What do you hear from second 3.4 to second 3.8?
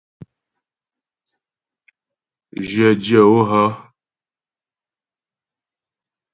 hə́?